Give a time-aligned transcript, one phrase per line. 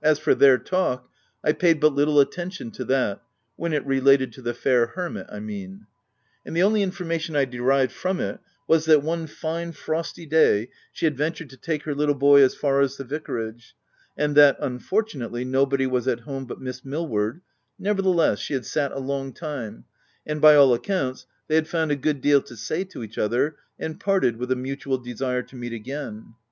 [0.00, 1.10] As for their talk,
[1.42, 3.20] I paid but little attention to that
[3.56, 5.88] (when it related to the fair hermit, I mean,)
[6.46, 10.68] and the only informa tion, I derived from it, was that, one fine, frosty day,
[10.92, 13.74] she had ventured to take her little boy as far as the vicarage,
[14.16, 17.42] and that, unfortunately, nobody was at home but Miss Millward; 94 THE TENANT
[17.98, 19.86] nevertheless, she had sat a long time,
[20.24, 23.56] and, by all accounts, they had found a good deal to say to each other,
[23.76, 26.34] and parted with a mutual desire to meet again.